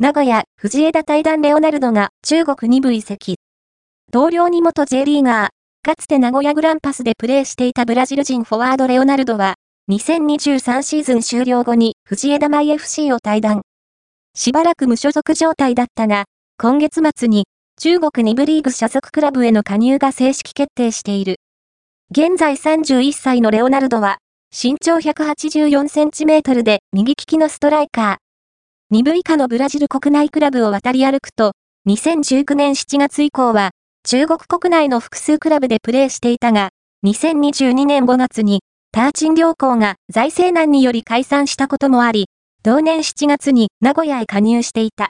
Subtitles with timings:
[0.00, 3.34] 名古屋、藤枝対談レオナルドが中国2部移籍。
[4.12, 5.48] 同僚に元 J リーガー、
[5.82, 9.56] かつて名古屋グランパスでプレーしていたブラジル人フォワードレオナルドは、
[9.90, 13.62] 2023シーズン終了後に藤枝舞 FC を退団。
[14.36, 16.26] しばらく無所属状態だったが、
[16.58, 17.46] 今月末に
[17.80, 21.40] 中国2部リーグ所属クラブへの加入が正式決定している。
[22.12, 24.18] 現在31歳のレオナルドは、
[24.52, 28.27] 身長184センチメートルで右利きのストライカー。
[28.90, 31.52] 2部以下のブラジル国内クラブを渡り歩くと、
[31.86, 36.70] 2019年7月以降は、中国国内の複数クラブでプレーしていたが、
[37.04, 42.28] 2022年5月に、ターチン良行が財政難により解散したこともあり、
[42.62, 45.06] 同年7月に名古屋へ加入していた。